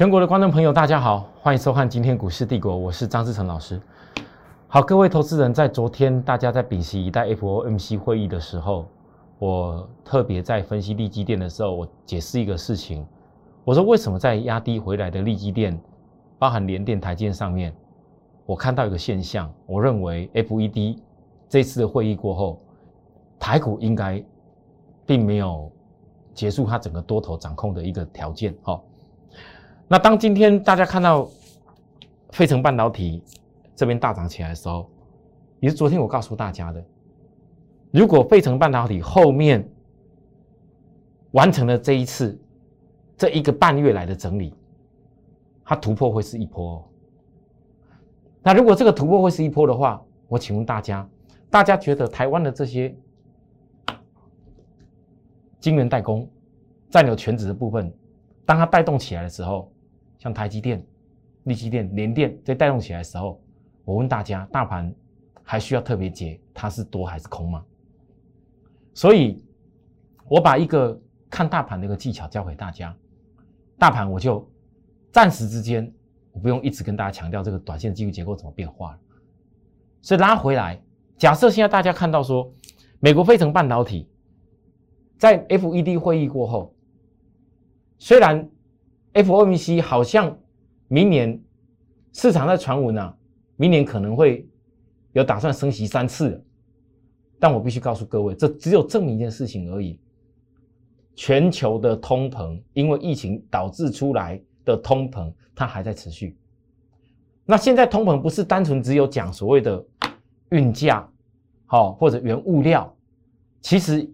[0.00, 3.78] 全国的观众朋友，大家好，欢迎收看今天股市帝国，我是张志成老师。
[4.66, 8.86] 好，各位投资人，在昨天大家在屏息以待 FOMC 会议的时候，
[9.38, 13.06] 我特别在分析利基店的时候，我解释一个事情，
[13.62, 15.78] 我说为什么在压低回来的利基店，
[16.38, 17.70] 包含联电、台建上面，
[18.46, 20.96] 我看到一个现象，我认为 FED
[21.46, 22.58] 这次的会议过后，
[23.38, 24.24] 台股应该
[25.04, 25.70] 并没有
[26.32, 28.80] 结束它整个多头掌控的一个条件，哈。
[29.92, 31.28] 那当今天大家看到
[32.30, 33.24] 费城半导体
[33.74, 34.88] 这边大涨起来的时候，
[35.58, 36.80] 也是昨天我告诉大家的，
[37.90, 39.68] 如果费城半导体后面
[41.32, 42.40] 完成了这一次
[43.16, 44.54] 这一个半月来的整理，
[45.64, 46.88] 它突破会是一波。
[48.44, 51.04] 那如果这个突破会是一波的话，我请问大家，
[51.50, 52.96] 大家觉得台湾的这些
[55.58, 56.30] 晶圆代工
[56.88, 57.92] 占有全职的部分，
[58.46, 59.68] 当它带动起来的时候？
[60.20, 60.80] 像台积电、
[61.44, 63.42] 力积电、联电在带动起来的时候，
[63.84, 64.94] 我问大家，大盘
[65.42, 67.64] 还需要特别解它是多还是空吗？
[68.94, 69.42] 所以，
[70.28, 72.94] 我把一个看大盘的一个技巧教给大家。
[73.78, 74.46] 大盘我就
[75.10, 75.90] 暂时之间，
[76.32, 78.98] 我不用一直跟大家强调这个短线技术结构怎么变化了。
[80.02, 80.78] 所以拉回来，
[81.16, 82.52] 假设现在大家看到说，
[82.98, 84.06] 美国费城半导体
[85.16, 86.74] 在 FED 会议过后，
[87.98, 88.46] 虽然
[89.14, 90.38] FOMC 好像
[90.88, 91.40] 明年
[92.12, 93.16] 市场在传闻啊，
[93.56, 94.48] 明年可能会
[95.12, 96.44] 有打算升息三次，
[97.38, 99.98] 但我必须告诉各位，这只有证明一件事情而已：
[101.16, 106.36] 全球的通膨，因为疫情导致出来的通膨，它还在持续。
[107.44, 109.84] 那现在通膨不是单纯只有讲所谓的
[110.50, 111.08] 运价，
[111.66, 112.96] 好或者原物料，
[113.60, 114.08] 其实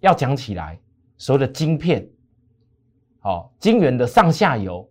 [0.00, 0.80] 要讲起来，
[1.18, 2.08] 所谓的晶片。
[3.20, 4.88] 好，晶圆的上下游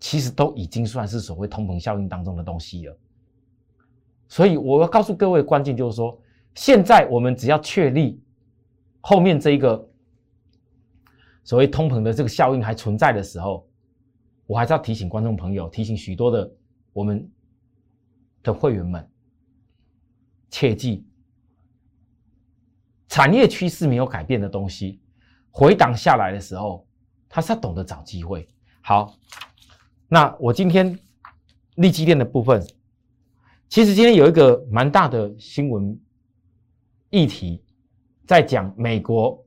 [0.00, 2.98] 其实都已经算是所谓通膨效应当中的东西了。
[4.26, 6.20] 所以我要告诉各位，关键就是说，
[6.54, 8.20] 现在我们只要确立
[9.00, 9.88] 后面这一个
[11.44, 13.66] 所谓通膨的这个效应还存在的时候，
[14.46, 16.52] 我还是要提醒观众朋友，提醒许多的
[16.92, 17.30] 我们
[18.42, 19.08] 的会员们，
[20.50, 21.06] 切记，
[23.06, 25.00] 产业趋势没有改变的东西，
[25.52, 26.84] 回档下来的时候。
[27.28, 28.48] 他是要懂得找机会。
[28.80, 29.14] 好，
[30.08, 30.98] 那我今天
[31.76, 32.66] 利基店的部分，
[33.68, 35.98] 其实今天有一个蛮大的新闻
[37.10, 37.62] 议题，
[38.26, 39.44] 在讲美国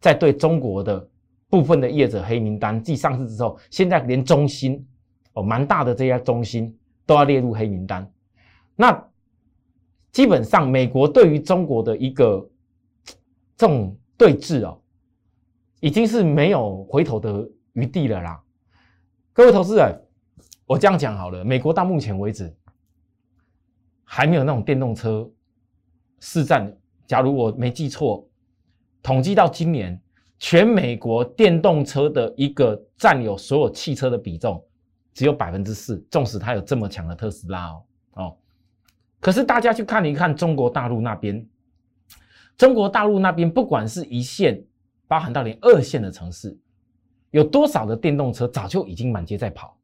[0.00, 1.08] 在对中国的
[1.48, 4.86] 部分的业者黑名单，继上市之后，现在连中芯
[5.32, 8.10] 哦，蛮大的这家中芯都要列入黑名单。
[8.76, 9.02] 那
[10.12, 12.46] 基本上，美国对于中国的一个
[13.56, 14.80] 这种对峙哦。
[15.80, 18.42] 已经是没有回头的余地了啦，
[19.32, 19.96] 各位投资人，
[20.66, 22.52] 我这样讲好了，美国到目前为止
[24.02, 25.30] 还没有那种电动车
[26.18, 26.76] 市占。
[27.06, 28.28] 假如我没记错，
[29.02, 29.98] 统计到今年，
[30.38, 34.62] 全美国电动车的一个占有所有汽车的比重
[35.14, 37.82] 只有百分之四，纵使它有这么强的特斯拉哦
[38.14, 38.36] 哦，
[39.20, 41.46] 可是大家去看一看中国大陆那边，
[42.56, 44.60] 中国大陆那边不管是一线。
[45.08, 46.56] 包含到连二线的城市，
[47.30, 49.74] 有多少的电动车早就已经满街在跑。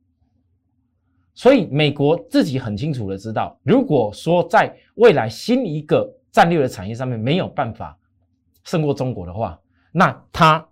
[1.32, 7.98] 所以美国自己很清楚的知道，如果说在未来新一个战略的产业上面没有办法
[8.64, 9.58] 胜过中国的话，
[9.90, 10.68] 那他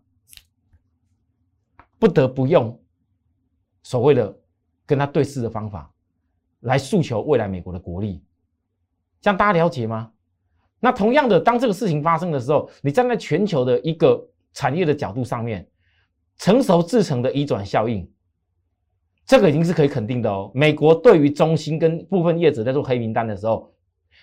[1.99, 2.79] 不得不用
[3.83, 4.39] 所谓的
[4.85, 5.91] 跟他对峙的方法
[6.61, 8.23] 来诉求未来美国的国力。
[9.21, 10.13] 这样大家了解吗？
[10.79, 14.29] 那同样的，当这个事情发生的时候，你站在全球的一个。
[14.53, 15.67] 产业的角度上面，
[16.39, 18.11] 成熟制成的移转效应，
[19.27, 20.51] 这个已经是可以肯定的哦。
[20.55, 23.73] 美国对于中芯跟部分业者在做黑名单的时候，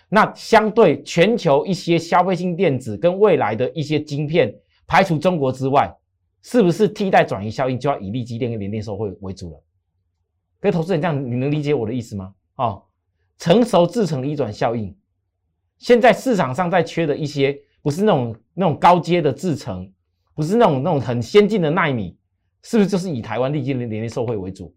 [0.09, 4.53] 那相对全球一些消费性电子跟未来的一些晶片，
[4.85, 5.95] 排除中国之外，
[6.41, 9.63] 是不是替代转移效应就要以立基电跟联电受惠为主了？
[10.59, 12.33] 各位投资人，这样你能理解我的意思吗？
[12.55, 12.83] 哦，
[13.37, 14.95] 成熟制成的移转效应，
[15.77, 19.89] 现在市场上在缺的一些，不是那种那种高阶的制成。
[20.39, 22.17] 不是那种那种很先进的纳米，
[22.63, 24.73] 是不是就是以台湾立基的连连受惠为主？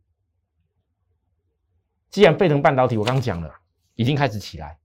[2.11, 3.49] 既然沸腾半导体我刚讲了，
[3.95, 4.77] 已经开始起来，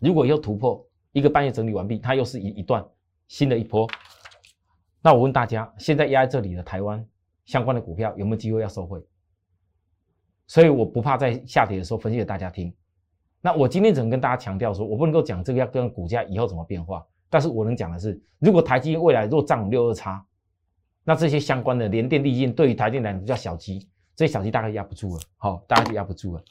[0.00, 2.84] 如果又突破一个半月整理完毕，它又是一一段
[3.28, 3.88] 新的一波，
[5.00, 7.06] 那我问大家，现在压在这里的台湾
[7.44, 9.00] 相关的股票有没有机会要受惠？
[10.48, 12.74] 所以我不怕在下跌的时候分析给大家听。
[13.40, 17.06] 那我今天只能跟大家强调说，我不能够讲这个要跟股价以后怎么变化。
[17.30, 20.24] 但是我能讲的是，如果台积电未来若涨六二差，
[21.02, 26.42] 那这些相关的联电、力电对于台电来讲叫小鸡，这些小鸡大概压不住了，好，大家就压不住了。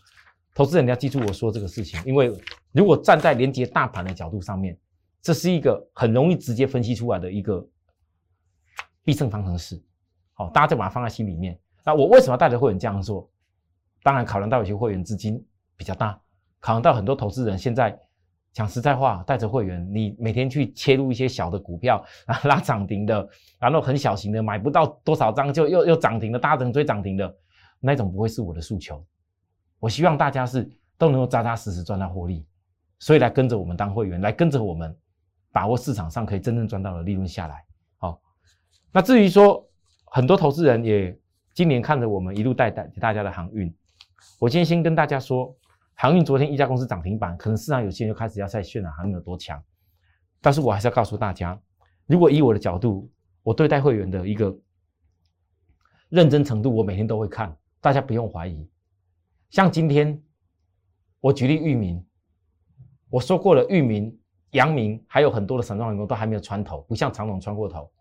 [0.53, 2.31] 投资人你要记住我说这个事情，因为
[2.71, 4.77] 如果站在连接大盘的角度上面，
[5.21, 7.65] 这是一个很容易直接分析出来的一个
[9.03, 9.81] 必胜方程式。
[10.33, 11.57] 好，大家就把它放在心里面。
[11.83, 13.29] 那我为什么带着会员这样做？
[14.03, 15.43] 当然考量到有些会员资金
[15.75, 16.19] 比较大，
[16.59, 17.97] 考量到很多投资人现在
[18.53, 23.27] 讲实在话，带着会员，你每天去切入一些小的股票啊，拉涨停的，
[23.59, 27.35] 然后很小型的，买不到多少张就又又涨停的，大家追涨停的
[27.79, 29.03] 那种，不会是我的诉求。
[29.79, 32.45] 我希望大家是都能够扎扎实实赚到获利，
[32.99, 34.95] 所以来跟着我们当会员，来跟着我们
[35.51, 37.65] 把握市场上可以真正赚到的利润下来。
[37.97, 38.21] 好，
[38.91, 39.67] 那至于说
[40.05, 41.17] 很多投资人也
[41.55, 43.73] 今年看着我们一路带带大家的航运。
[44.39, 45.53] 我今天先跟大家说，
[45.95, 49.61] 航运昨天一家公司涨停板，可能市场有些人就开始要在渲染航运有多强。
[50.41, 51.59] 但是我还是要告诉大家，
[52.05, 53.09] 如果以我的角度，
[53.41, 54.53] 我对待会员的一个
[56.09, 58.69] 认真程度，我每天都会看，大家不用怀疑。
[59.49, 60.21] 像今天
[61.19, 62.05] 我举例域名，
[63.09, 64.19] 我说过了，域名、
[64.51, 67.91] 阳明还有很多的散装员工都还没有穿头，不像长龙穿过头。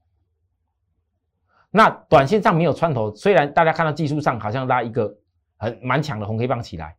[1.71, 5.19] 那短线上没有穿头，虽然大家看到技术上好像拉一个。
[5.59, 6.97] 很蛮强的红黑棒起来，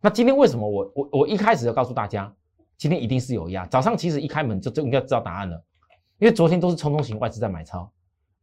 [0.00, 2.34] 那今天为什么我我我一开始就告诉大家，
[2.78, 3.66] 今天一定是有压。
[3.66, 5.62] 早上其实一开门就就应该知道答案了，
[6.18, 7.90] 因为昨天都是冲动型外资在买超。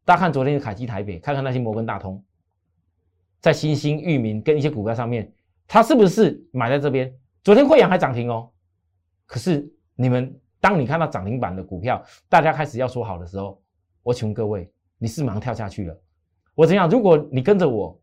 [0.06, 2.24] 大家看昨天的凯基台北，看看那些摩根大通，
[3.42, 5.34] 在新兴、域名跟一些股票上面，
[5.68, 7.12] 它是不是买在这边？
[7.44, 8.50] 昨天汇阳还涨停哦。
[9.26, 13.60] 可是你们当你看到涨停板的股票，大家开始要说好的时候，
[14.04, 16.02] 我请问各位，你是马上跳下去了？
[16.54, 16.88] 我怎样？
[16.88, 18.00] 如果你跟着我，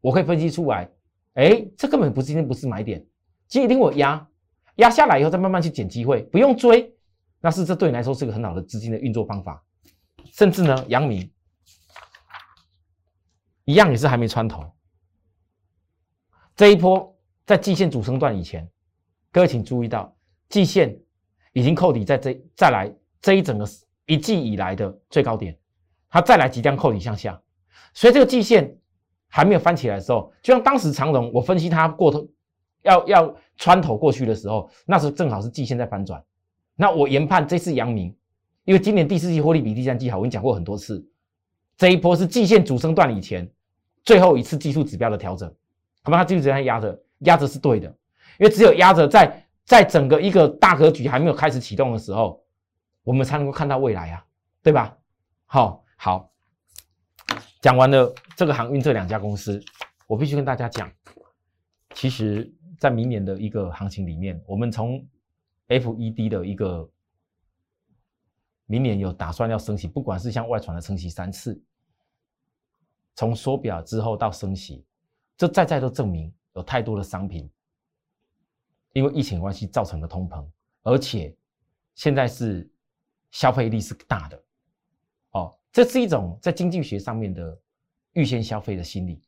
[0.00, 0.88] 我可以分析出来。
[1.34, 3.04] 哎，这根本不是今天不是买点，
[3.48, 4.28] 今天我压
[4.76, 6.94] 压下来以后再慢慢去捡机会，不用追，
[7.40, 9.62] 那是这对你来说是个很好的资金的运作方法。
[10.32, 11.28] 甚至呢，阳明
[13.64, 14.64] 一样也是还没穿头，
[16.54, 18.68] 这一波在季线主升段以前，
[19.32, 20.16] 各位请注意到
[20.48, 20.96] 季线
[21.52, 23.68] 已经扣底在这再来这一整个
[24.06, 25.58] 一季以来的最高点，
[26.08, 27.42] 它再来即将扣底向下，
[27.92, 28.78] 所以这个季线。
[29.34, 32.24] 还没有翻起来的时候，就像当时长荣，我分析它过头，
[32.82, 36.22] 要要穿头过去的时候，那时候正好是季线在反转。
[36.76, 38.16] 那我研判这次阳明，
[38.62, 41.04] 因为今年第四季获利比第三季好，我跟你讲过很多次，
[41.76, 43.50] 这一波是季线主升段以前
[44.04, 45.52] 最后一次技术指标的调整，
[46.04, 46.18] 好吧？
[46.18, 47.88] 它技术指标压着，压着是对的，
[48.38, 52.40] 因为只有压着在在整个一个大格局还没有开始启动的时候，
[53.02, 54.24] 我们才能够看到未来啊，
[54.62, 54.96] 对吧？
[55.46, 56.30] 好，好。
[57.64, 59.58] 讲完了这个航运这两家公司，
[60.06, 60.92] 我必须跟大家讲，
[61.94, 65.02] 其实，在明年的一个行情里面，我们从
[65.68, 66.86] FED 的一个
[68.66, 71.58] 明年有打算要升息，不管是像外传的升息三次，
[73.14, 74.84] 从缩表之后到升息，
[75.34, 77.50] 这再再都证明有太多的商品，
[78.92, 80.46] 因为疫情关系造成的通膨，
[80.82, 81.34] 而且
[81.94, 82.70] 现在是
[83.30, 84.44] 消费力是大的。
[85.30, 87.60] 哦这是一种在经济学上面的
[88.12, 89.20] 预先消费的心理。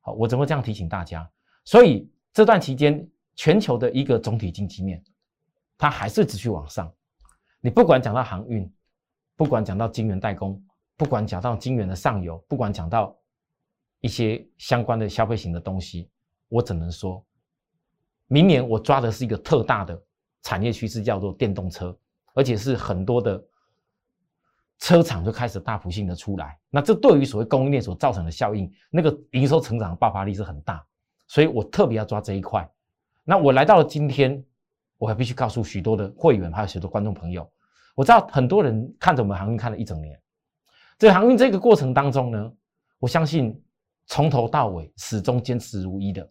[0.00, 1.28] 好，我怎么这样提醒大家？
[1.64, 5.02] 所以这段期间，全球的一个总体经济面，
[5.78, 6.92] 它还是持续往上。
[7.62, 8.70] 你不管讲到航运，
[9.34, 10.62] 不管讲到晶圆代工，
[10.94, 13.18] 不管讲到晶圆的上游，不管讲到
[14.00, 16.10] 一些相关的消费型的东西，
[16.48, 17.24] 我只能说，
[18.26, 19.98] 明年我抓的是一个特大的
[20.42, 21.98] 产业趋势，叫做电动车，
[22.34, 23.42] 而且是很多的。
[24.78, 30.84] 车厂就开始大幅性的出来，那这对于所谓供应链所造成的效应，那个营收成长的爆发力是很大，
[31.26, 32.68] 所以我特别要抓这一块。
[33.24, 34.42] 那我来到了今天，
[34.96, 37.50] 我还必须告诉许多的会员还有许多观众朋友，
[37.96, 40.18] 我知道很多人看着我们航运看了一整年，
[40.96, 42.52] 这航运这个过程当中呢，
[43.00, 43.60] 我相信
[44.06, 46.30] 从头到尾始终坚持如一的，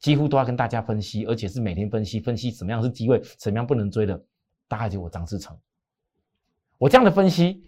[0.00, 4.20] 几乎都要跟大家分析，而且是每天分析分析什么样是机会，什么样不能追的，
[4.66, 5.56] 大概就我张志成。
[6.82, 7.62] 我这样的分析，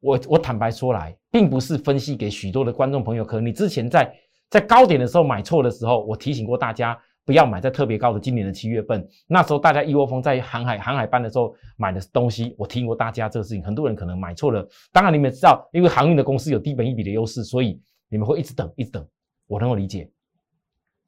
[0.00, 3.24] 我我坦白说来，并不是分析给许多的观众朋友。
[3.24, 4.12] 可能你之前在
[4.50, 8.18] 在高点的时候买错的时候，我提醒过大家不要买在特别高的。
[8.18, 13.62] 今年的七月份，那时候大家一窝蜂在航海航海班的时候买的东西，我提醒过大家这个事情。
[13.62, 14.68] 很多人可能买错了。
[14.92, 19.06] 当然你们知道，因为航运的公司有低本一比的优势，所以你们会一直等，一直等。
[19.46, 20.10] 我能够理解。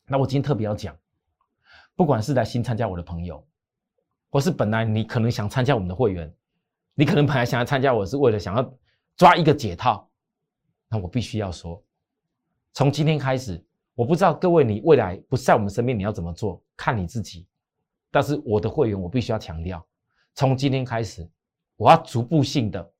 [0.07, 0.97] 那我今天特别要讲，
[1.97, 3.45] 不管是来新参加我的朋友，
[4.31, 6.33] 或是本来你可能想参加我们的会员。
[6.99, 8.75] 你可能本来想要参加，我是为了想要
[9.17, 10.11] 抓一个解套，
[10.89, 11.81] 那我必须要说，
[12.73, 13.65] 从今天开始，
[13.95, 17.47] 我不知道各位你未来不在我们身边，你要怎么做，看你自己。
[18.11, 19.87] 但是我的会员，我必须要强调，
[20.35, 21.31] 从今天开始，
[21.77, 22.93] 我要逐步性的，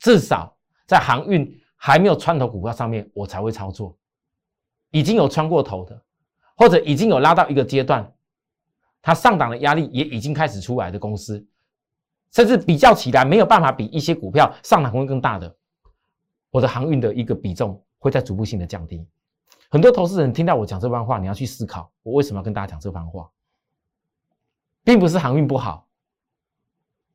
[0.00, 3.96] 至少在航运还没有穿头股票上面，我才会操作。
[4.90, 6.02] 已经有穿过头的，
[6.56, 8.12] 或者已经有拉到一个阶段，
[9.00, 11.46] 它上档的压力也已经开始出来的公司，
[12.36, 15.56] 甚至比较起来没有办法比一些股票上档会更大的，
[16.50, 19.02] 我的航运的一个比重会在逐步性的降低。
[19.70, 23.30] 很多投资人听到我讲这番话，你要去思考，我为什么要跟大家讲这番话，
[24.84, 25.88] 并不是航运不好，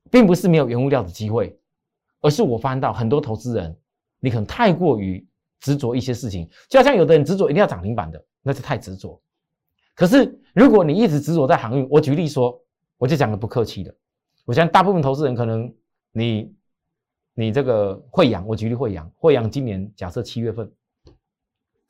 [0.09, 1.55] 并不是没有原物料的机会，
[2.21, 3.77] 而是我发现到很多投资人，
[4.19, 5.23] 你可能太过于。
[5.59, 9.21] 执着一些事情，就好像有的人执着一定要涨停板的，那是太执着。
[9.93, 12.59] 可是如果你一直执着在航运，我举例说，
[12.97, 13.95] 我就讲个不客气的，
[14.45, 15.73] 我相信大部分投资人可能
[16.11, 16.53] 你
[17.33, 20.71] 你这个惠阳，我举例惠阳，惠阳今年假设七月份，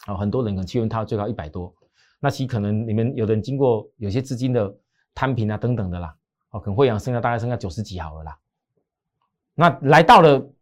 [0.06, 1.74] 啊，很多人可能七月份它最高一百多，
[2.20, 4.74] 那其可能你们有的人经过有些资金的
[5.14, 6.16] 摊平啊等等的啦，
[6.52, 8.38] 哦，可能惠阳剩下大概剩下九十几好了啦，
[9.56, 10.54] 那来到了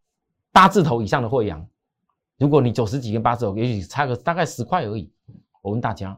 [0.51, 1.67] 八字头以上的惠阳。
[2.37, 5.11] 如果你九十几跟八字头也许差个大概十块而已。
[5.61, 6.17] 我问大家，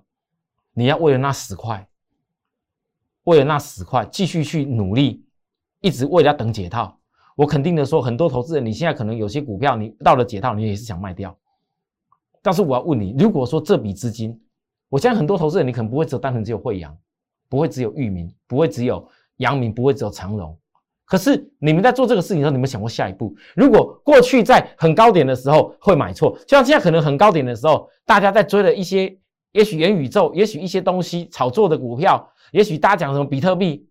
[0.72, 1.90] 你要为了那十块，
[3.24, 5.26] 为了那十块继续去努力，
[5.82, 6.98] 一直为了等解套？
[7.36, 11.36] 我肯定的说，很多投资人，你现在可能有些股票，你到了解套，你也是想卖掉。
[12.42, 14.40] 但是我要问你，如果说这笔资金，
[14.90, 16.96] 我相信很多投资人，你可能不会只单纯只有惠阳，
[17.50, 19.08] 不会只有裕民，不会只有
[19.38, 20.56] 阳明，不会只有长荣。
[21.06, 23.36] 可是你们在做这个事情的时候，你们想过下一步？
[23.56, 29.18] 如果过去在很高点的时候会买错，就像现在可能很高点的时候，大家在追了一些，
[29.52, 33.88] 也许元宇宙，也许一些东西炒作的股票，也许大家讲什么比特币，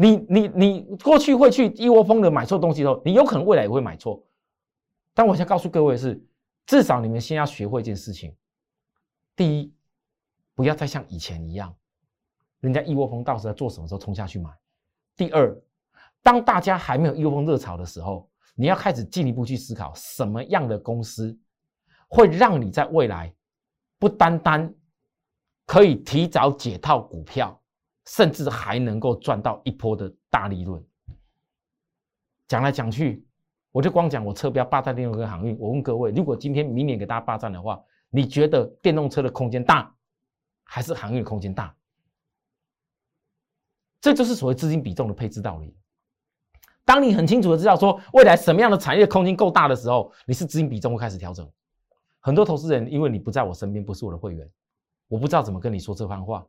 [0.00, 4.24] 你你你过去会去一窝蜂的买错东西的时候，你有可能未来也会买错。
[5.12, 6.24] 但我想告诉各位的是，
[6.66, 8.32] 至少你们先要学会一件事情：
[9.34, 9.74] 第一，
[10.54, 11.74] 不要再像以前一样，
[12.60, 14.50] 人家一窝蜂到时候做什么时候冲下去买；
[15.16, 15.60] 第二。
[16.20, 21.38] 当大家还没有一窝蜂热潮的时候，你要开始进一步去思考什么样的公司
[22.08, 23.32] 会让你在未来
[23.98, 24.74] 不单单
[25.64, 27.58] 可以提早解套股票，
[28.08, 30.82] 甚至还能够赚到一波的大利润。
[32.46, 33.22] 讲来讲去，
[33.70, 35.56] 我就光讲我车标霸占电动车航运。
[35.58, 39.94] 我问各位，如果今天明年给大家霸占的话，你觉得电动车的空间大，
[40.64, 41.76] 还是航运空间大？
[44.00, 45.76] 这就是所谓资金比重的配置道理。
[46.86, 51.46] 当你很清楚的知道说未来什么样的产业空间够大的时候，你是资金比重会开始调整。
[52.20, 54.50] 很多投资人因为你不在我身边，不是我的会员，
[55.08, 56.46] 我不知道怎么跟你说这番话。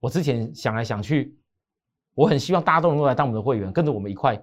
[0.00, 1.36] 我之前想来想去，
[2.14, 4.40] 我很希望大家都能够来当我们的会员，跟着我们一块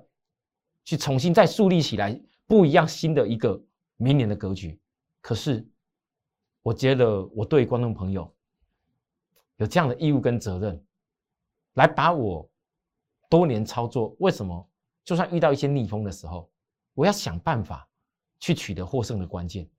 [0.83, 3.61] 去重新再树立起来不一样新的一个
[3.97, 4.79] 明年的格局。
[5.21, 5.65] 可是，
[6.61, 8.33] 我觉得我对观众朋友
[9.57, 10.83] 有这样的义务跟责任，
[11.75, 12.49] 来把我
[13.29, 14.69] 多年操作为什么？
[15.05, 16.49] 就算遇到一些逆风的时候，
[16.93, 17.87] 我要想办法
[18.39, 19.69] 去取得获胜的关键，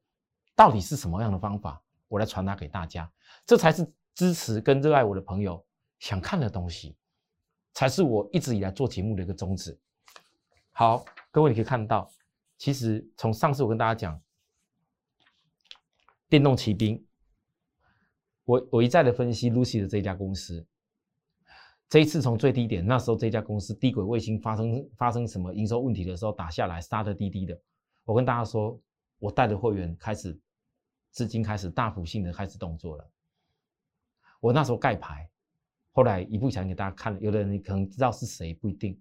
[0.54, 1.82] 到底是什么样的方法？
[2.08, 3.10] 我来传达给大家，
[3.44, 5.64] 这才是支持跟热爱我的朋友
[5.98, 6.96] 想看的东西，
[7.72, 9.78] 才是我一直以来做节目的一个宗旨。
[10.70, 12.10] 好，各位你可以看到，
[12.56, 14.20] 其实从上次我跟大家讲
[16.28, 17.04] 电动骑兵，
[18.44, 20.66] 我我一再的分析 Lucy 的这家公司。
[21.88, 27.56] 这一次从最低点，那时候这家公司低轨卫星发生发生什么营收问题的时候打下来，杀的低低的。
[28.04, 28.80] 我跟大家说，
[29.18, 30.36] 我带的会员开始
[31.10, 33.10] 资金开始大幅性的开始动作了。
[34.44, 35.26] 我那时候盖牌，
[35.92, 39.00] 后来一步想给大家看了，有的人你可能知道是谁，不一定。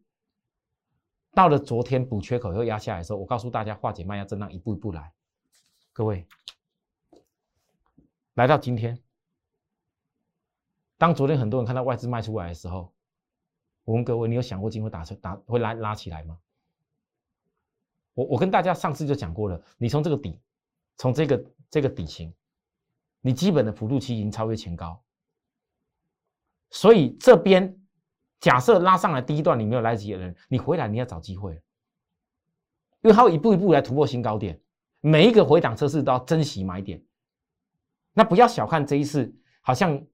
[1.34, 5.12] 到了昨天补缺口又压下来的时候，我告诉大家化解卖压震荡，一步一步来。
[5.92, 6.26] 各位，
[8.36, 8.98] 来到今天。
[10.98, 12.94] 当昨天很多人看到外资卖出来的时候，
[13.84, 16.40] 我问各位，你有想过今天会打出打会拉拉起来吗？
[18.14, 20.40] 我我跟大家上次就讲过了，你从这个底，
[20.96, 22.34] 从这个这个底型，
[23.20, 25.03] 你基本的幅度期已经超越前高，
[26.74, 27.74] 所以这边
[28.42, 31.53] 假设拉上来第一段你没有来得及的人，你回来你要找机会，
[33.01, 34.60] 因为它会一步一步来突破新高点，
[35.00, 37.01] 每一个回档测试都要珍惜买点，
[38.12, 40.06] 那不要小看这一次，好像。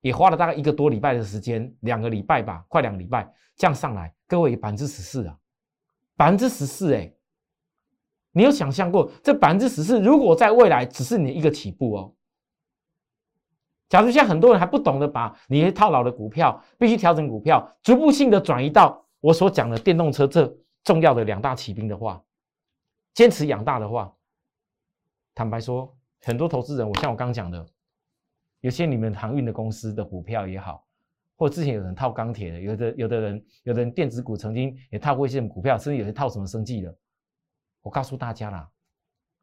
[0.00, 5.36] 也花了大概一个多礼拜的时间，两个礼拜吧，快两个礼拜，这样上来，各位百分之十四啊，
[6.16, 7.12] 百分之十四哎，
[8.30, 12.14] 你有想象过这百分之十四，如果在未来只是你一个起步哦？
[13.88, 20.52] 假如现在很多人还不懂得把你套牢的股票，必须调整股票，逐步性的转移到我所讲的电动车这
[20.84, 22.22] 重要的两大骑兵的话，
[23.14, 24.14] 坚持养大的话，
[25.34, 27.66] 坦白说，很多投资人，我像我刚讲的。
[28.60, 30.84] 有些你们航运的公司的股票也好，
[31.36, 36.92] 或之前有人套钢铁的，有的有的人，有的人电子股曾经也套过一些股票，甚至有些套什么生计的。
[37.82, 38.68] 我告诉大家啦，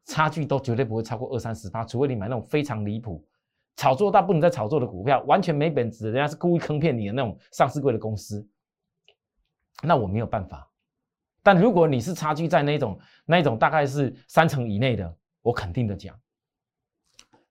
[0.04, 3.26] 差距都绝对不会超过二三十趴，除非你买那种非常离谱、
[3.76, 8.46] 炒作到不能再炒作的股票，完全没本质，人家是故意坑骗你的那种上市贵的公司，
[9.82, 10.68] 那我没有办法。
[11.42, 16.18] 但如果你是差距在那种那种大概是三成以内的，我肯定的讲，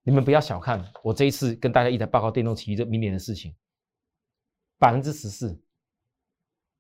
[0.04, 3.56] 你们不要小看我这一次跟大家一起报告电动奇这明年的事情，
[4.78, 5.58] 百分之十四，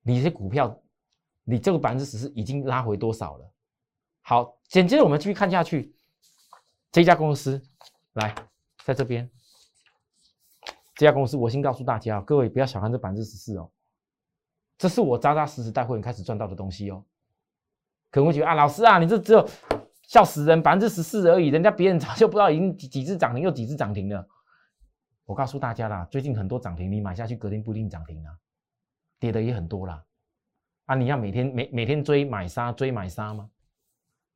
[0.02, 0.82] 你这股票，
[1.44, 3.52] 你这个百分之十四已经拉回多少了？
[4.24, 5.96] 好，紧接着我们继续看下去，
[6.92, 7.62] 这家公司
[8.14, 8.36] 来
[8.86, 9.28] 在这边，
[10.94, 13.72] 这家公司我先告诉大家，各位不要小看这百分之十四哦。
[14.78, 17.04] 这是我扎扎实实带会员开始赚到的东西哦。
[18.12, 19.44] 可能会觉得啊，老师啊，你这只有
[20.04, 24.24] 笑死人，百分之十四而已，人家别人早就不知道已经几几只涨停又几只涨停了。
[25.26, 28.38] 我告诉大家啦，最近很多涨停，你买下去隔天不一定涨停啊，
[29.18, 30.06] 跌的也很多啦。
[30.86, 33.50] 啊，你要每天每每天追买杀追买杀吗？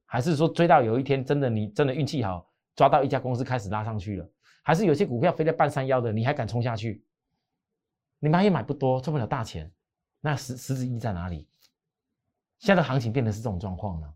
[0.08, 4.28] 还是说追到有一天真的你真的运气好，抓到一家公司开始拉上去了？
[4.70, 7.04] 还是有些股票飞在半山腰的，你还敢冲下去？
[8.20, 9.72] 你买也买不多，赚不了大钱。
[10.22, 11.48] 那实实质意义在哪里？
[12.60, 14.14] 现在的行情变得是这种状况了，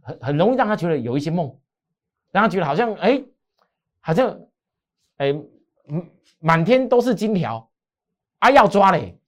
[0.00, 1.58] 很很容易让他觉得有一些梦，
[2.30, 3.20] 让他觉得好像哎，
[3.98, 4.40] 好像
[5.16, 5.34] 哎，
[6.38, 7.68] 满天都是金条，
[8.38, 9.18] 啊要抓嘞！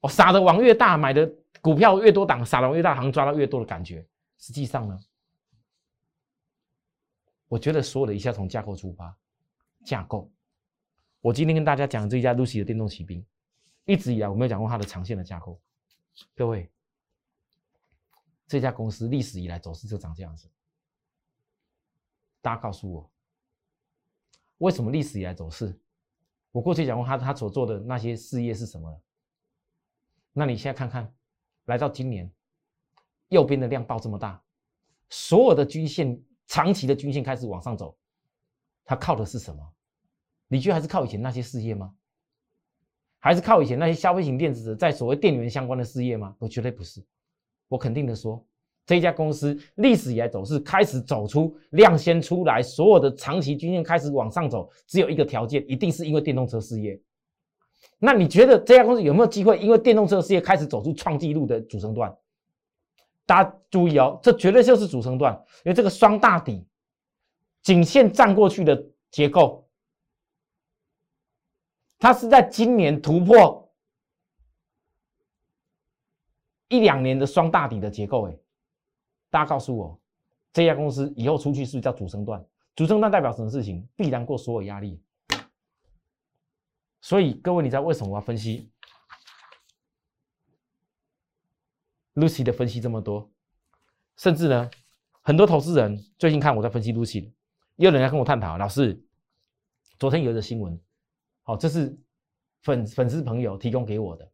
[0.00, 4.04] 我撒的网越大，买的股票越多档，撒的网越大，行抓到越多的感觉。
[4.38, 4.98] 实际上呢，
[7.50, 9.18] 我觉得所有的一下从架构出发，
[9.84, 10.30] 架构。
[11.20, 13.26] 我今天跟大家讲这一家 Lucy 的电动骑兵。
[13.86, 15.60] 一直以来我没有讲过它的长线的架构，
[16.36, 16.70] 各位，
[18.46, 20.48] 这家公司历史以来走势就长这样子。
[22.40, 23.10] 大家告诉我，
[24.58, 25.76] 为什么历史以来走势？
[26.52, 29.02] 我过去讲过他他所做的那些事业是什么？
[30.32, 31.12] 那你现在看看，
[31.64, 32.30] 来到今年，
[33.26, 34.40] 右边的量爆这么大，
[35.08, 37.96] 所有的均线长期的均线开始往上走，
[38.84, 39.62] 它靠的是什么？
[40.48, 41.94] 你觉得还是靠以前那些事业吗？
[43.20, 46.34] 还是靠以前那些消费型电子在所谓电源相关的事业吗？
[46.40, 47.00] 我绝对不是。
[47.68, 48.44] 我肯定的说，
[48.84, 57.00] 这家公司历史以来走势开始走出量先出来，所有的长期均线开始往上走，只有一个条件，一定是因为电动车事业。
[58.00, 59.56] 那你觉得这家公司有没有机会？
[59.60, 62.12] 因为电动车事业开始走出创纪录的主升段？
[63.30, 65.32] 大家注意哦，这绝对就是主升段，
[65.64, 66.66] 因为这个双大底
[67.62, 69.70] 颈线站过去的结构。
[71.96, 73.72] 它是在今年突破
[76.66, 78.36] 一两年的双大底的结构，哎，
[79.30, 80.00] 大家告诉我，
[80.52, 82.44] 这家公司以后出去是不是叫主升段？
[82.74, 83.86] 主升段代表什么事情？
[83.94, 85.00] 必然过所有压力。
[87.00, 88.69] 所以各位，你知道为什么我要分析
[92.14, 93.30] Lucy 的分析这么多？
[94.16, 94.70] 甚至呢，
[95.22, 97.32] 很多投资人最近看我在分析 Lucy，
[97.76, 99.02] 也有人来跟我探讨，老师，
[99.98, 100.78] 昨天有一个新闻。
[101.42, 101.96] 好，这是
[102.62, 104.30] 粉粉丝朋友提供给我的，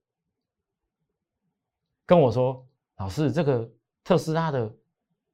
[2.05, 3.71] 跟我说，老师，这个
[4.03, 4.75] 特斯拉的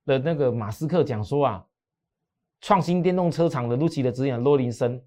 [0.04, 1.66] 的那个马斯克讲说啊，
[2.60, 5.02] 创新电动车厂的 Lucy 的执行罗林森，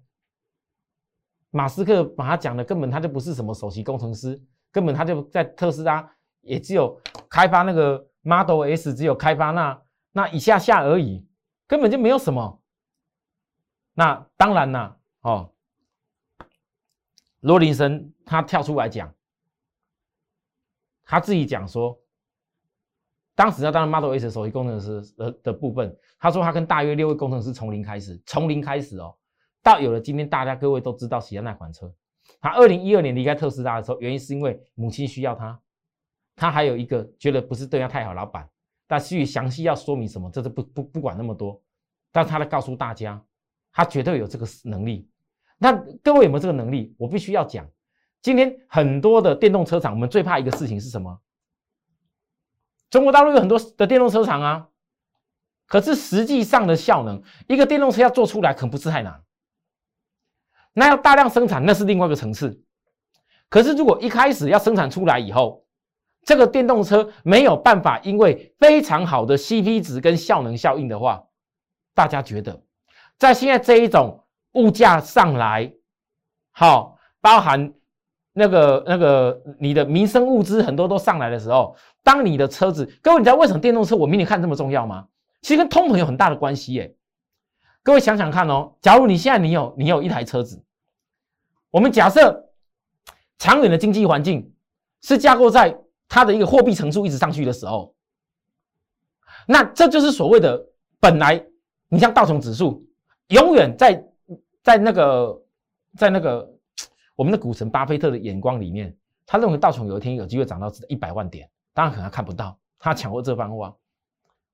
[1.50, 6.15] 马斯克把他讲的根本他就不是什么首席工程师，根本他就在特斯拉
[6.46, 9.82] 也只有开发那个 Model S，只有开发那
[10.12, 11.26] 那一下下而已，
[11.66, 12.62] 根本就没有什么。
[13.92, 15.50] 那当然啦，哦。
[17.40, 19.14] 罗林森他跳出来讲，
[21.04, 21.96] 他自己讲说，
[23.36, 29.14] 当时要当 Model S 首席工程师的的部分，他说他跟大约六位工程师从零开始，从零开始哦，
[29.62, 31.94] 到有了今天大家各位都知道喜欢那款车。
[32.40, 35.60] 他二零一二年离开特斯拉的时候，原因是因为母亲需要他，
[36.36, 38.48] 他还有一个觉得不是对他太好老板，
[38.86, 41.60] 但至于详细要说明什么，这是不不不管那么多，
[42.12, 43.20] 但他来告诉大家，
[43.72, 45.10] 他绝对有这个能力。
[45.58, 45.72] 那
[46.04, 46.94] 各位有没有这个能力？
[46.98, 47.66] 我必须要讲，
[48.20, 51.18] 今天很多的电动车厂，我们最怕一个事情是什么？
[52.90, 54.68] 中国大陆有很多的电动车厂啊，
[55.66, 59.22] 可是实际上的效能，一个电动车要做出来，可不是太难。
[60.72, 62.62] 那要大量生产，那是另外一个层次。
[63.48, 65.65] 可是如果一开始要生产出来以后，
[66.26, 71.24] 这个电动车没有办法，因为非常好的 CP 值跟效能效应的话，
[71.94, 72.60] 大家觉得，
[73.16, 74.22] 在现在这一种。
[74.56, 75.70] 物价上来，
[76.52, 77.74] 好，包含
[78.32, 85.06] 那个那个你的民生物资很多都上来的时候，当你的车子，各位你知道为什么电动车我明年看这么重要吗？
[85.42, 86.96] 其实跟通膨有很大的关系耶。
[87.82, 90.64] 各位想想看哦，假如你现在你有你有一台车子，
[91.70, 92.48] 我们假设
[93.36, 94.54] 长远的经济环境
[95.02, 97.94] 是架构在它的一个货币乘数一直上去的时候，
[99.46, 100.64] 那这就是所谓的
[101.00, 101.44] 本来
[101.88, 102.84] 你像道琼指数，
[103.28, 104.04] 永远在
[104.62, 105.42] 在那个
[105.96, 106.48] 在那个
[107.14, 113.74] 我们的股神巴菲特的眼光里面，他认为道琼有一天有机会涨到一百万点，当然可能看不到，他抢过这番话。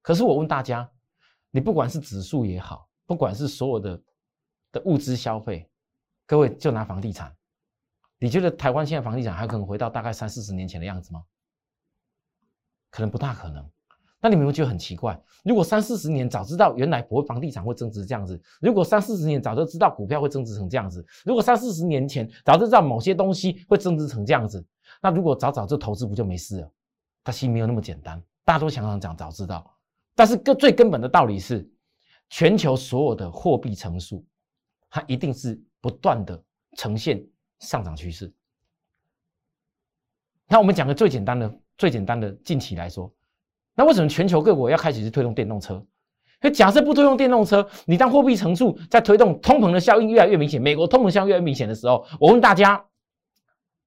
[0.01, 0.89] 可是我问大家，
[1.51, 4.03] 你不管是指数也好，不管是所有的
[4.73, 5.69] 的物资消费，
[6.27, 7.35] 各位就拿房地产，
[8.19, 11.23] 你觉得台湾现在房地产还可能回到大概三四十年前的样子吗？
[12.93, 13.67] 可能不大可能，
[14.21, 15.19] 那你们会觉得很奇怪。
[15.43, 24.65] 如果三四十年早知道原来不会房地产会增值这样子，如果三四十年早就知道股票会增值成这样子，如果三四十年前早就知道某些东西会增值成这样子，
[25.01, 26.71] 那如果早早就投资不就没事了？
[27.25, 28.23] 它其实没有那么简单。
[28.45, 29.75] 大家都想想讲早知道，
[30.15, 31.67] 但是根最根本的道理是，
[32.29, 34.23] 全球所有的货币乘数，
[34.91, 36.41] 它一定是不断的
[36.77, 37.27] 呈现
[37.61, 38.31] 上涨趋势。
[40.47, 41.62] 那我们讲个最简单的。
[41.83, 43.13] 最简单的近期来说，
[43.75, 45.75] 那为什么全球各国要开始去推动电动车？
[45.75, 52.85] 因为假设不推动电动车，你当货币乘数在推动通膨的效应越来越明显，美国通膨效应越来越明显的时候，我问大家，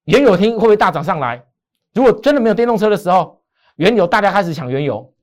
[0.04, 1.42] 原油听会不会大涨上来？
[1.94, 3.42] 如果真的没有电动车的时候，
[3.78, 5.14] 原油大家开始抢原油，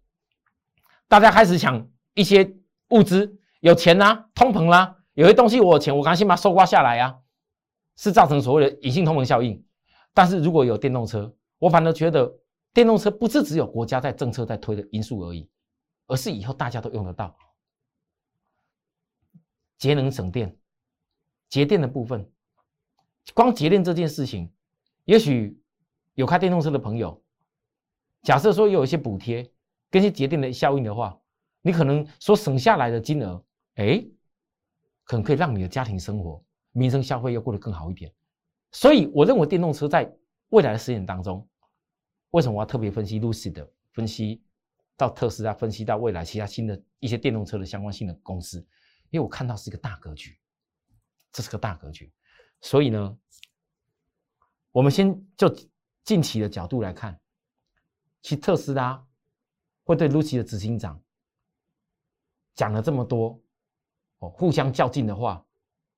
[1.08, 2.54] 大家开始抢一些
[2.88, 7.18] 物资，有钱啦，通膨啦，有些东西我有钱，我赶紧把它收刮下来呀，
[7.98, 9.62] 是造成所谓的隐性通膨效应。
[10.14, 12.32] 但是如果有电动车，我反而觉得。
[12.72, 15.48] 电动车不是只有国家在政策在推的因素而已，
[16.06, 17.36] 而是以后大家都用得到。
[19.76, 20.56] 节能省电，
[21.48, 22.30] 节电的部分，
[23.34, 24.50] 光节电这件事情，
[25.04, 25.60] 也许
[26.14, 27.22] 有开电动车的朋友，
[28.22, 29.52] 假设说有一些补贴
[29.90, 31.20] 跟一些节电的效应的话，
[31.60, 34.02] 你可能所省下来的金额，哎，
[35.04, 38.10] 可能可以让你的家庭生活、民生消费要过得更好一点。
[38.70, 40.10] 所以，我认为电动车在
[40.48, 41.46] 未来的十年当中。
[42.32, 44.42] 为什么我要特别分析 Lucy 的分析
[44.96, 48.58] 到特斯拉，分析到未来其他新的一些电动车的相关性的公司？
[49.10, 50.38] 因为我看到是一个大格局，
[51.30, 52.12] 这是个大格局。
[52.62, 53.18] 所以呢，
[54.70, 55.54] 我们先就
[56.04, 57.20] 近期的角度来看，
[58.22, 59.06] 其实特斯拉
[59.84, 61.02] 会对 Lucy 的执行长
[62.54, 63.38] 讲了这么多
[64.20, 65.44] 哦，互相较劲的话，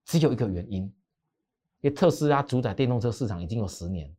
[0.04, 4.12] 只有一个原因，因为特斯拉主宰电动车市场已经有十年。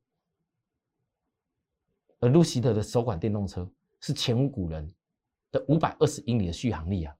[2.19, 4.91] 而路西特的首款电动车是前无古人
[5.51, 7.15] 的五百二十英里的续航力啊，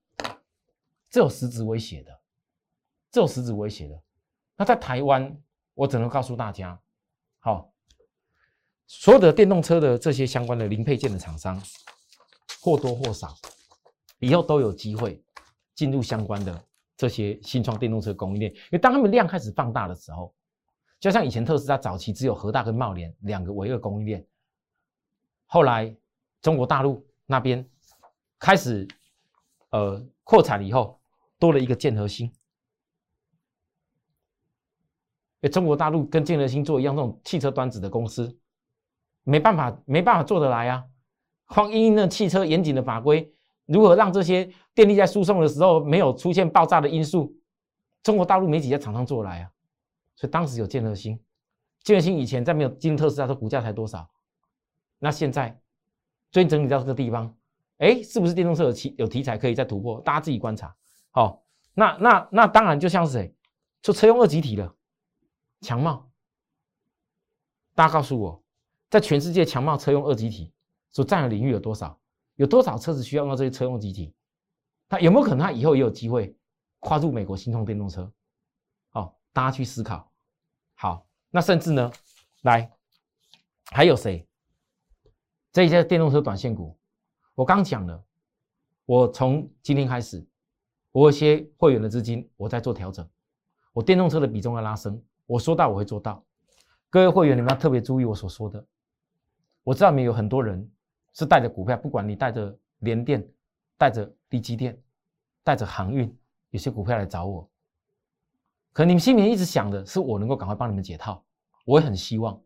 [1.10, 2.20] 这有实质威胁的，
[3.12, 4.02] 这有实质威胁的。
[4.58, 5.38] 那在台湾，
[5.74, 6.80] 我只能告诉大家，
[7.40, 7.72] 好，
[8.88, 11.62] 所有的电动车的这些相关的零配件的厂商，
[12.62, 13.36] 或多或少
[14.20, 15.22] 以后都有机会
[15.74, 20.34] 进入相关的这些新创电动车供应链，因为当他们量开始放大的时候，
[21.00, 24.26] 就像以前特斯拉早期只有和大跟茂联两个唯二供应链。
[25.46, 25.96] 后来，
[26.42, 27.68] 中国大陆那边
[28.40, 28.88] 开始
[29.70, 31.00] 呃扩产以后，
[31.40, 32.32] 多了一个建和兴。
[35.42, 38.38] 哎，中国大陆跟建和兴做一样，这种汽车端子的公司，
[39.24, 40.84] 没办法，没办法做得来啊。
[41.48, 43.32] 光因那汽车严谨的法规，
[43.66, 47.38] 如何让这些电力在输送的时候没有出现爆炸的因素，
[48.02, 49.52] 中国大陆没几家厂商做得来啊。
[50.16, 51.20] 所以当时有建和兴，
[51.84, 54.10] 建和兴以前在没有进特斯拉的股价才多少？
[55.00, 55.60] 那现在
[56.32, 57.36] 最近整理到这个地方，
[57.78, 60.02] 哎，是不是电动车有题有题材可以再突破？
[60.02, 60.76] 大家自己观察。
[61.12, 63.36] 好，那那那当然就像是谁，
[63.82, 64.76] 就车用二极体了，
[65.62, 66.10] 强茂。
[67.74, 68.44] 大家告诉我，
[68.90, 70.54] 在全世界强茂车用二极体
[70.92, 72.00] 所占的领域有多少？
[72.36, 74.14] 有多少车子需要用到这些车用机体？
[74.90, 76.36] 那有没有可能它以后也有机会
[76.80, 78.12] 跨入美国新创电动车？
[78.90, 80.12] 好，大家去思考。
[80.76, 81.92] 好，那甚至呢，
[82.42, 82.70] 来
[83.72, 84.28] 还有谁？
[85.56, 86.76] 这一些电动车短线股，
[87.34, 88.04] 我刚讲了，
[88.86, 90.22] 我从今天开始，
[90.92, 93.08] 我有些会员的资金我在做调整，
[93.72, 96.22] 我电动车的比重要拉升，我说到我会做到。
[96.90, 98.62] 各位会员，你们要特别注意我所说的。
[99.64, 100.70] 我知道你们有很多人
[101.14, 103.26] 是带着股票，不管你带着联电、
[103.78, 104.78] 带着地基电、
[105.42, 106.14] 带着航运，
[106.50, 107.50] 有些股票来找我，
[108.74, 111.24] 可你们心里面一直想的是我能够赶快帮你们解套，
[111.64, 112.38] 我也很希望，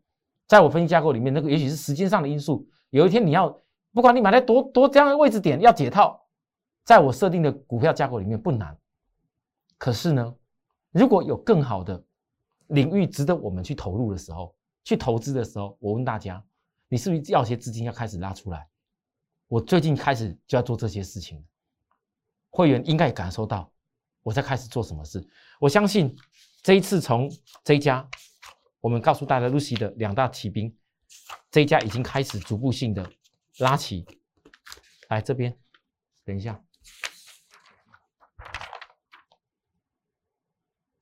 [0.46, 2.64] 在我分析架构里面，那个也许是时间上的因素。
[2.90, 3.48] 有一天你要，
[3.92, 6.20] 不管你买在多多这样的位置点，要解套，
[6.84, 8.76] 在我设定的股票架构里面不难。
[9.78, 10.34] 可是呢，
[10.90, 12.02] 如果有更好的
[12.66, 16.44] 领域值得我们去投入的时候，去投资的时候，我问大家，
[16.88, 18.68] 你是不是要些资金要开始拉出来？
[19.48, 21.44] 我最近开始就要做这些事情，
[22.50, 23.70] 会员应该感受到
[24.22, 25.24] 我在开始做什么事。
[25.58, 26.16] 我相信
[26.62, 27.30] 这一次从
[27.64, 28.08] 这一家，
[28.80, 30.76] 我们告诉大家，Lucy 的两大骑兵。
[31.50, 33.10] 这一家已经开始逐步性的
[33.58, 34.06] 拉起
[35.08, 35.56] 来，这边
[36.24, 36.62] 等一下，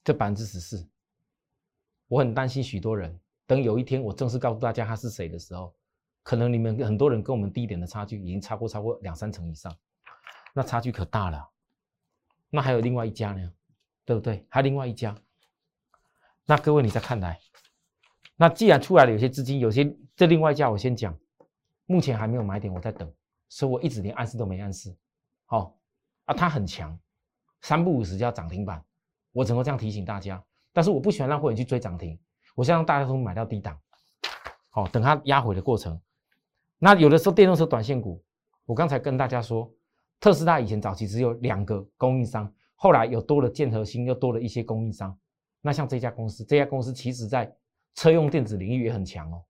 [0.02, 0.88] 这百分之十四，
[2.06, 3.20] 我很担心许多人。
[3.46, 5.74] 等有一天我正式告诉大家他是谁的时候，
[6.22, 9.74] 可能你们很多人跟我们低点的差距已经超过超过两三成以上，
[10.54, 11.48] 那差距可大了。
[12.50, 13.52] 那还有另外一家呢，
[14.04, 14.46] 对不对？
[14.50, 15.16] 还有另外一家。
[16.46, 17.38] 那各位你再看来，
[18.40, 21.12] 那既然出来了有些资金，有些这另外一家我先讲，
[21.86, 23.12] 目前还没有买点，我在等，
[23.48, 24.96] 所以我一直连暗示都没暗示。
[25.44, 25.76] 好
[26.24, 26.96] 啊，它很强，
[27.62, 28.80] 三不五时就要涨停板，
[29.32, 30.40] 我只能这样提醒大家。
[30.72, 32.16] 但是我不喜欢让会员去追涨停。
[32.54, 33.76] 我希望大家都买到低档，
[34.70, 36.00] 好，等它压回的过程。
[36.78, 38.22] 那有的时候电动车短线股，
[38.66, 39.68] 我刚才跟大家说，
[40.20, 45.18] 特斯拉以前早期只有两个供应商，后来有多了建核心，又多了一些供应商。
[45.60, 47.52] 那像这家公司，这家公司其实在
[47.94, 49.44] 车用电子领域也很强哦，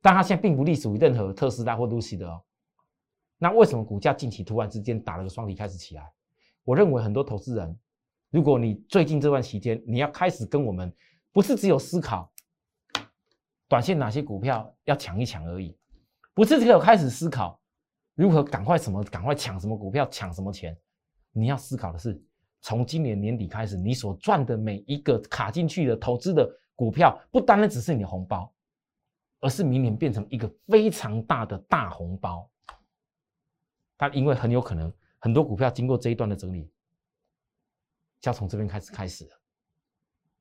[0.00, 2.42] 但它现在并不隶属于任何特斯拉或 Lucy 的哦。
[3.38, 6.12] 那为什么股价近期突然之间打了个双底开始起来？
[6.64, 7.78] 我认为很多投资人，
[8.30, 10.92] 如果你最近这段期间你要开始跟我们。
[11.32, 12.32] 不是只有思考
[13.68, 15.76] 短线哪些股票要抢一抢而已，
[16.32, 17.60] 不是只有开始思考
[18.14, 20.78] 如何赶快什么赶快抢什么股票抢什么钱，
[21.32, 22.22] 你要思考的是
[22.60, 28.52] 从今年年底开始，你所赚的每一个卡进去的投资的股票，不单单只是你的红包，
[29.40, 32.48] 而是明年变成一个非常大的大红包。
[33.96, 36.70] 但因为很有可能很多股票经过这一段的整理，
[38.20, 39.30] 就要从这边开始开始了。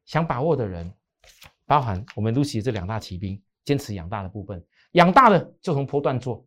[0.06, 0.91] 想把握的人，
[1.65, 6.46] 包含我们 Lucy 这两大骑兵，坚持养大的部分，养大的就从波段做，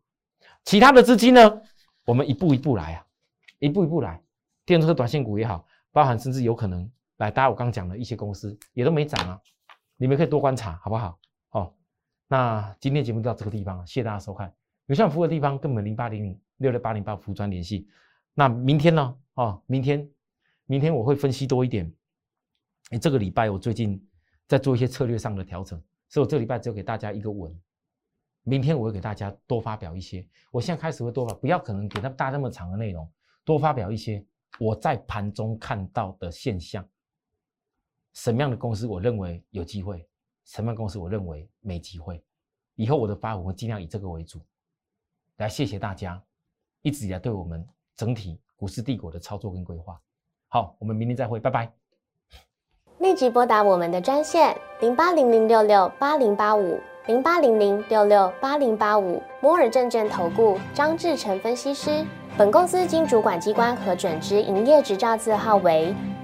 [0.64, 1.62] 其他的资金呢，
[2.05, 3.07] 我们一步一步来啊，
[3.61, 4.22] 一步一步来。
[4.66, 9.40] 电动车短线股也好，包含甚至有可能来，大家我刚讲的一些公司也都没涨啊，
[9.96, 11.18] 你们可以多观察，好不好？
[11.50, 11.74] 哦，
[12.28, 14.52] 那今天节目就到这个地方，谢谢大家收看。
[14.87, 17.88] 有需要服务的地方，跟我们零八零零六六八零八服专联系。
[18.35, 19.16] 那明天呢？
[19.35, 20.09] 哦，明天，
[20.66, 21.90] 明天我会分析多一点。
[22.90, 24.00] 哎，这个礼拜我最近
[24.46, 27.52] 在做一些策略上的调整，所以我这个礼拜只有给大家一个稳。
[28.44, 33.11] 明天我会给大家多发表一些，我现在开始会多发，不要可能给他大那么长的内容，
[33.44, 34.24] 多发表一些
[34.61, 36.87] 我在盘中看到的现象。
[38.26, 40.04] 什么样的公司我认为有机会，
[40.46, 42.20] 什么样公司我认为没机会，
[42.74, 44.40] 以后我的发我会尽量以这个为主。
[45.36, 46.20] 来，谢谢大家
[46.82, 49.96] 一直以来对我们整体股市帝国的操作跟规划。
[50.48, 51.72] 好，我们明天再会，拜拜。
[52.98, 62.04] 立即拨打我们的专线零八零零六六八零八五零八零零六六八零八五摩尔证券投顾张志成分析师。
[62.36, 65.94] 本公司经主管机关核准之营业执照字号为